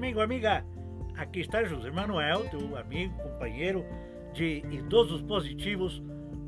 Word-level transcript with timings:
amigo, 0.00 0.22
amiga. 0.22 0.64
Aqui 1.14 1.40
está 1.40 1.62
José 1.62 1.90
Manuel, 1.90 2.48
teu 2.48 2.74
amigo, 2.74 3.14
companheiro 3.22 3.84
de 4.32 4.64
idosos 4.70 5.20
positivos, 5.20 6.02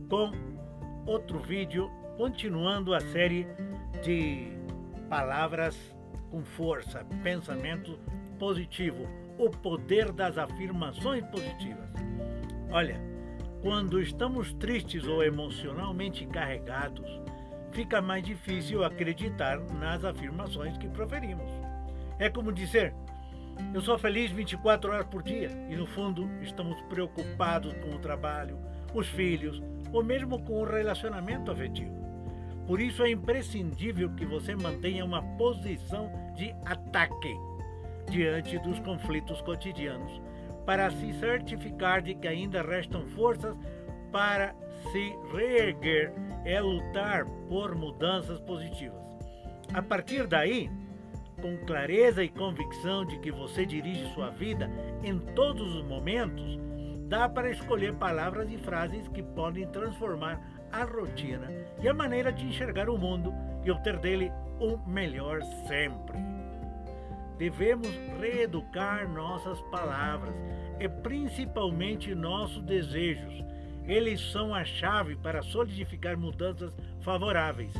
com 0.09 0.33
outro 1.05 1.39
vídeo, 1.39 1.91
continuando 2.17 2.95
a 2.95 3.01
série 3.01 3.47
de 4.03 4.57
palavras 5.11 5.77
com 6.31 6.43
força, 6.43 7.05
pensamento 7.23 7.99
positivo, 8.39 9.07
o 9.37 9.51
poder 9.51 10.11
das 10.13 10.39
afirmações 10.39 11.23
positivas. 11.27 11.91
Olha, 12.71 12.99
quando 13.61 14.01
estamos 14.01 14.55
tristes 14.55 15.07
ou 15.07 15.23
emocionalmente 15.23 16.25
carregados, 16.25 17.21
fica 17.71 18.01
mais 18.01 18.25
difícil 18.25 18.83
acreditar 18.83 19.61
nas 19.79 20.07
afirmações 20.07 20.79
que 20.79 20.89
proferimos. 20.89 21.51
É 22.19 22.31
como 22.31 22.51
dizer: 22.51 22.95
eu 23.75 23.81
sou 23.81 23.99
feliz 23.99 24.31
24 24.31 24.93
horas 24.93 25.07
por 25.07 25.23
dia 25.23 25.51
e 25.69 25.77
no 25.77 25.87
fundo 25.87 26.29
estamos 26.43 26.81
preocupados 26.83 27.73
com 27.75 27.91
o 27.91 27.99
trabalho, 27.99 28.59
os 28.95 29.09
filhos 29.09 29.63
ou 29.93 30.03
mesmo 30.03 30.43
com 30.43 30.61
o 30.61 30.65
relacionamento 30.65 31.51
afetivo. 31.51 32.03
Por 32.67 32.81
isso 32.81 33.03
é 33.03 33.11
imprescindível 33.11 34.11
que 34.15 34.25
você 34.25 34.55
mantenha 34.55 35.05
uma 35.05 35.23
posição 35.37 36.11
de 36.35 36.55
ataque 36.65 37.35
diante 38.11 38.59
dos 38.59 38.79
conflitos 38.81 39.41
cotidianos, 39.41 40.21
para 40.65 40.91
se 40.91 41.13
certificar 41.15 42.03
de 42.03 42.15
que 42.15 42.29
ainda 42.29 42.63
restam 42.63 43.07
forças 43.09 43.57
para 44.11 44.55
se 44.93 45.17
reerguer 45.33 46.13
e 46.45 46.61
lutar 46.61 47.25
por 47.49 47.75
mudanças 47.75 48.41
positivas. 48.41 49.01
A 49.73 49.83
partir 49.83 50.27
daí, 50.27 50.71
com 51.43 51.59
clareza 51.67 52.23
e 52.23 52.29
convicção 52.29 53.05
de 53.05 53.19
que 53.19 53.33
você 53.33 53.67
dirige 53.67 54.15
sua 54.15 54.31
vida 54.31 54.71
em 55.03 55.19
todos 55.19 55.75
os 55.75 55.85
momentos, 55.85 56.59
dá 57.09 57.29
para 57.29 57.51
escolher 57.51 57.93
palavras 57.97 58.49
e 58.51 58.57
frases 58.57 59.07
que 59.09 59.23
podem 59.23 59.67
transformar 59.67 60.41
a 60.71 60.85
rotina 60.85 61.53
e 61.83 61.89
a 61.89 61.93
maneira 61.93 62.33
de 62.33 62.47
enxergar 62.47 62.89
o 62.89 62.97
mundo 62.97 63.35
e 63.65 63.71
obter 63.71 63.99
dele 63.99 64.33
o 64.61 64.79
melhor 64.89 65.43
sempre. 65.67 66.17
Devemos 67.37 67.91
reeducar 68.21 69.09
nossas 69.09 69.61
palavras 69.63 70.35
e 70.79 70.89
principalmente 70.89 72.15
nossos 72.15 72.63
desejos. 72.63 73.45
Eles 73.85 74.21
são 74.31 74.55
a 74.55 74.65
chave 74.65 75.17
para 75.17 75.43
solidificar 75.43 76.17
mudanças 76.17 76.73
favoráveis. 77.01 77.75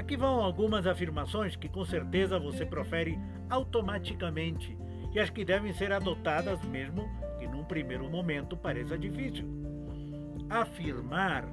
Aqui 0.00 0.16
vão 0.16 0.40
algumas 0.42 0.86
afirmações 0.86 1.56
que 1.56 1.68
com 1.68 1.84
certeza 1.84 2.38
você 2.38 2.64
profere 2.64 3.18
automaticamente 3.50 4.74
e 5.12 5.20
as 5.20 5.28
que 5.28 5.44
devem 5.44 5.74
ser 5.74 5.92
adotadas 5.92 6.64
mesmo 6.64 7.06
que 7.38 7.46
num 7.46 7.62
primeiro 7.62 8.08
momento 8.08 8.56
pareça 8.56 8.96
difícil. 8.96 9.46
Afirmar 10.48 11.46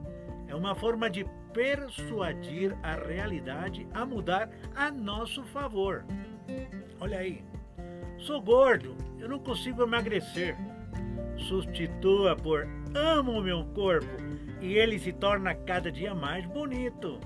é 0.47 0.55
uma 0.55 0.73
forma 0.73 1.09
de 1.09 1.25
persuadir 1.53 2.73
a 2.81 2.93
realidade 2.93 3.85
a 3.93 4.05
mudar 4.05 4.49
a 4.73 4.89
nosso 4.89 5.43
favor. 5.43 6.05
Olha 7.01 7.17
aí, 7.17 7.43
sou 8.17 8.41
gordo, 8.41 8.95
eu 9.19 9.27
não 9.27 9.39
consigo 9.39 9.83
emagrecer. 9.83 10.55
Substitua 11.35 12.33
por 12.37 12.65
amo 12.95 13.41
meu 13.41 13.65
corpo 13.75 14.15
e 14.61 14.77
ele 14.77 14.97
se 14.97 15.11
torna 15.11 15.53
cada 15.53 15.91
dia 15.91 16.15
mais 16.15 16.45
bonito. 16.45 17.19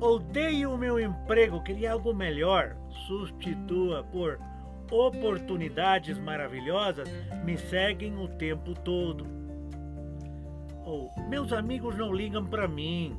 Odeio 0.00 0.72
o 0.72 0.78
meu 0.78 1.00
emprego, 1.00 1.62
queria 1.62 1.92
algo 1.92 2.12
melhor. 2.12 2.76
Substitua 3.06 4.04
por 4.04 4.38
oportunidades 4.90 6.18
maravilhosas 6.18 7.08
me 7.44 7.56
seguem 7.56 8.16
o 8.18 8.28
tempo 8.28 8.74
todo. 8.74 9.26
Ou 10.84 11.10
meus 11.28 11.52
amigos 11.52 11.96
não 11.96 12.12
ligam 12.12 12.44
para 12.44 12.68
mim. 12.68 13.16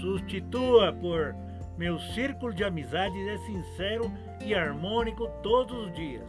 Substitua 0.00 0.92
por 0.92 1.34
meu 1.76 1.98
círculo 1.98 2.52
de 2.52 2.62
amizades 2.62 3.26
é 3.26 3.38
sincero 3.38 4.10
e 4.44 4.54
harmônico 4.54 5.26
todos 5.42 5.86
os 5.86 5.92
dias. 5.94 6.28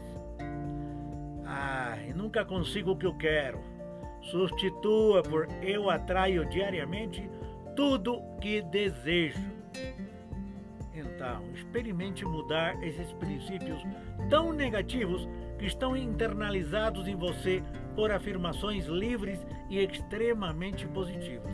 Ai, 1.45 2.13
nunca 2.13 2.43
consigo 2.43 2.91
o 2.91 2.97
que 2.97 3.05
eu 3.05 3.15
quero. 3.15 3.59
Substitua 4.21 5.21
por 5.21 5.47
eu 5.61 5.89
atraio 5.89 6.49
diariamente 6.49 7.29
tudo 7.75 8.21
que 8.41 8.61
desejo. 8.63 9.64
Então, 10.93 11.43
experimente 11.53 12.23
mudar 12.25 12.81
esses 12.83 13.11
princípios 13.13 13.81
tão 14.29 14.53
negativos 14.53 15.27
que 15.57 15.65
estão 15.65 15.95
internalizados 15.95 17.07
em 17.07 17.15
você 17.15 17.61
por 17.95 18.11
afirmações 18.11 18.85
livres 18.85 19.45
e 19.69 19.79
extremamente 19.79 20.87
positivas. 20.87 21.51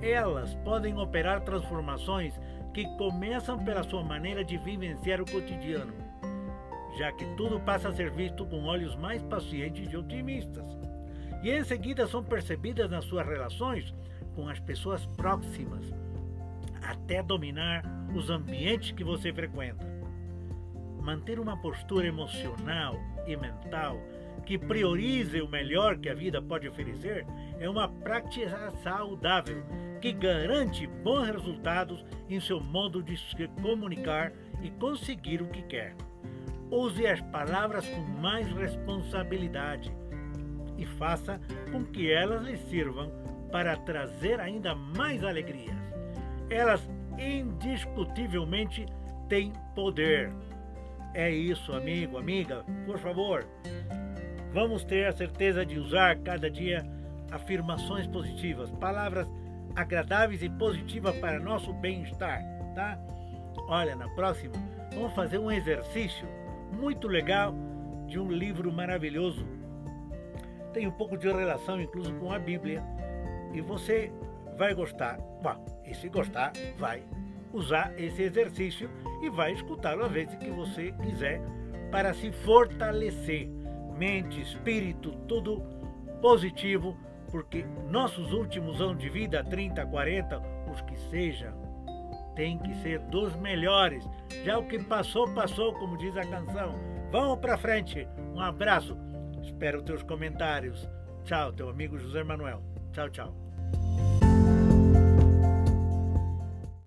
Elas 0.00 0.54
podem 0.56 0.96
operar 0.98 1.42
transformações 1.42 2.38
que 2.74 2.84
começam 2.96 3.62
pela 3.62 3.82
sua 3.82 4.02
maneira 4.02 4.44
de 4.44 4.56
vivenciar 4.58 5.20
o 5.20 5.30
cotidiano, 5.30 5.92
já 6.96 7.12
que 7.12 7.24
tudo 7.36 7.60
passa 7.60 7.88
a 7.88 7.92
ser 7.92 8.10
visto 8.10 8.46
com 8.46 8.64
olhos 8.64 8.96
mais 8.96 9.22
pacientes 9.22 9.92
e 9.92 9.96
otimistas. 9.96 10.64
E 11.42 11.50
em 11.50 11.64
seguida 11.64 12.06
são 12.06 12.22
percebidas 12.22 12.90
nas 12.90 13.04
suas 13.04 13.26
relações 13.26 13.94
com 14.34 14.48
as 14.48 14.58
pessoas 14.60 15.04
próximas, 15.06 15.84
até 16.82 17.22
dominar 17.22 17.84
os 18.14 18.30
ambientes 18.30 18.92
que 18.92 19.04
você 19.04 19.32
frequenta. 19.32 19.86
Manter 21.00 21.38
uma 21.38 21.56
postura 21.60 22.06
emocional 22.06 22.96
e 23.26 23.36
mental 23.36 23.98
que 24.44 24.58
priorize 24.58 25.40
o 25.40 25.48
melhor 25.48 25.96
que 25.98 26.08
a 26.08 26.14
vida 26.14 26.42
pode 26.42 26.68
oferecer 26.68 27.26
é 27.60 27.68
uma 27.68 27.88
prática 27.88 28.70
saudável 28.82 29.62
que 30.00 30.12
garante 30.12 30.86
bons 30.86 31.26
resultados 31.26 32.04
em 32.28 32.40
seu 32.40 32.60
modo 32.60 33.02
de 33.02 33.16
se 33.16 33.46
comunicar 33.60 34.32
e 34.60 34.70
conseguir 34.70 35.40
o 35.40 35.48
que 35.48 35.62
quer. 35.62 35.94
Use 36.70 37.06
as 37.06 37.20
palavras 37.20 37.86
com 37.86 38.00
mais 38.00 38.50
responsabilidade 38.52 39.94
e 40.76 40.84
faça 40.84 41.40
com 41.70 41.84
que 41.84 42.10
elas 42.10 42.42
lhe 42.44 42.56
sirvam 42.56 43.12
para 43.52 43.76
trazer 43.76 44.40
ainda 44.40 44.74
mais 44.74 45.22
alegrias. 45.22 45.91
Elas 46.52 46.88
indiscutivelmente 47.18 48.86
têm 49.28 49.52
poder. 49.74 50.30
É 51.14 51.30
isso, 51.30 51.72
amigo, 51.72 52.18
amiga, 52.18 52.64
por 52.86 52.98
favor. 52.98 53.46
Vamos 54.52 54.84
ter 54.84 55.06
a 55.06 55.12
certeza 55.12 55.64
de 55.64 55.78
usar 55.78 56.18
cada 56.18 56.50
dia 56.50 56.84
afirmações 57.30 58.06
positivas, 58.06 58.70
palavras 58.72 59.26
agradáveis 59.74 60.42
e 60.42 60.50
positivas 60.50 61.16
para 61.16 61.40
nosso 61.40 61.72
bem-estar, 61.72 62.42
tá? 62.74 62.98
Olha, 63.68 63.96
na 63.96 64.08
próxima 64.10 64.54
vamos 64.94 65.14
fazer 65.14 65.38
um 65.38 65.50
exercício 65.50 66.28
muito 66.78 67.08
legal 67.08 67.54
de 68.06 68.18
um 68.18 68.30
livro 68.30 68.70
maravilhoso. 68.70 69.46
Tem 70.74 70.86
um 70.86 70.90
pouco 70.90 71.16
de 71.16 71.30
relação 71.30 71.80
incluso 71.80 72.12
com 72.14 72.30
a 72.30 72.38
Bíblia 72.38 72.82
e 73.54 73.60
você 73.62 74.12
vai 74.56 74.74
gostar. 74.74 75.18
Bom, 75.42 75.64
e 75.84 75.94
se 75.94 76.08
gostar, 76.08 76.52
vai 76.78 77.02
usar 77.52 77.92
esse 77.98 78.22
exercício 78.22 78.90
e 79.22 79.28
vai 79.28 79.52
escutá-lo 79.52 80.04
às 80.04 80.12
vezes 80.12 80.34
que 80.36 80.50
você 80.50 80.92
quiser 81.02 81.40
para 81.90 82.14
se 82.14 82.32
fortalecer. 82.32 83.48
Mente, 83.96 84.40
espírito, 84.40 85.12
tudo 85.28 85.62
positivo, 86.20 86.96
porque 87.30 87.64
nossos 87.88 88.32
últimos 88.32 88.80
anos 88.80 88.98
de 88.98 89.08
vida, 89.08 89.44
30, 89.44 89.86
40, 89.86 90.42
os 90.72 90.80
que 90.82 90.96
sejam, 91.10 91.52
tem 92.34 92.58
que 92.58 92.74
ser 92.76 92.98
dos 93.00 93.36
melhores. 93.36 94.08
Já 94.44 94.58
o 94.58 94.66
que 94.66 94.82
passou, 94.82 95.32
passou, 95.34 95.74
como 95.74 95.98
diz 95.98 96.16
a 96.16 96.22
canção. 96.22 96.74
Vamos 97.10 97.38
para 97.38 97.58
frente. 97.58 98.08
Um 98.34 98.40
abraço. 98.40 98.96
Espero 99.42 99.82
teus 99.82 100.02
comentários. 100.02 100.88
Tchau, 101.24 101.52
teu 101.52 101.68
amigo 101.68 101.98
José 101.98 102.24
Manuel. 102.24 102.62
Tchau, 102.92 103.10
tchau. 103.10 103.41